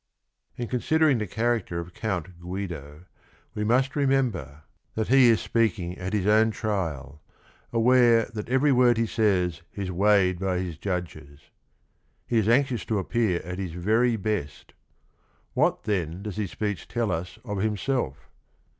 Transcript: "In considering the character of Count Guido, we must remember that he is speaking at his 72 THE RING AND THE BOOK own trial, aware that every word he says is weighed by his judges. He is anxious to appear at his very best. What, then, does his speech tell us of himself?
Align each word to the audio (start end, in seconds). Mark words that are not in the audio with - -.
"In 0.57 0.67
considering 0.67 1.19
the 1.19 1.27
character 1.27 1.79
of 1.79 1.93
Count 1.93 2.39
Guido, 2.39 3.05
we 3.53 3.63
must 3.63 3.95
remember 3.95 4.63
that 4.95 5.09
he 5.09 5.27
is 5.29 5.39
speaking 5.39 5.95
at 5.99 6.11
his 6.13 6.23
72 6.23 6.23
THE 6.23 6.23
RING 6.23 6.23
AND 6.23 6.23
THE 6.23 6.25
BOOK 6.25 6.33
own 6.33 6.51
trial, 6.89 7.21
aware 7.71 8.25
that 8.33 8.49
every 8.49 8.71
word 8.71 8.97
he 8.97 9.05
says 9.05 9.61
is 9.75 9.91
weighed 9.91 10.39
by 10.39 10.57
his 10.57 10.79
judges. 10.79 11.41
He 12.25 12.39
is 12.39 12.49
anxious 12.49 12.83
to 12.85 12.97
appear 12.97 13.41
at 13.43 13.59
his 13.59 13.73
very 13.73 14.15
best. 14.15 14.73
What, 15.53 15.83
then, 15.83 16.23
does 16.23 16.37
his 16.37 16.49
speech 16.49 16.87
tell 16.87 17.11
us 17.11 17.37
of 17.45 17.59
himself? 17.59 18.27